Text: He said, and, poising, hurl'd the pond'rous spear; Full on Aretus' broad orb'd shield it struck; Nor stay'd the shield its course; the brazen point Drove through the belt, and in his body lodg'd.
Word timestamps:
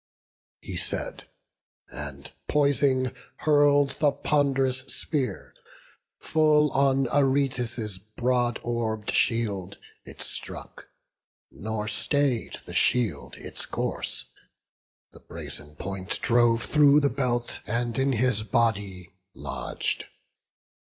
He 0.61 0.77
said, 0.77 1.25
and, 1.91 2.33
poising, 2.47 3.11
hurl'd 3.35 3.99
the 3.99 4.11
pond'rous 4.11 4.79
spear; 4.91 5.53
Full 6.17 6.71
on 6.71 7.05
Aretus' 7.09 7.99
broad 7.99 8.59
orb'd 8.63 9.11
shield 9.11 9.77
it 10.03 10.23
struck; 10.23 10.89
Nor 11.51 11.87
stay'd 11.87 12.57
the 12.65 12.73
shield 12.73 13.35
its 13.37 13.67
course; 13.67 14.25
the 15.11 15.19
brazen 15.19 15.75
point 15.75 16.19
Drove 16.19 16.63
through 16.63 16.99
the 16.99 17.09
belt, 17.09 17.59
and 17.67 17.99
in 17.99 18.13
his 18.13 18.41
body 18.41 19.11
lodg'd. 19.35 20.05